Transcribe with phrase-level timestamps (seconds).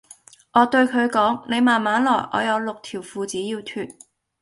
[0.53, 3.87] 我對佢講:你慢慢來,我有六條褲子要脫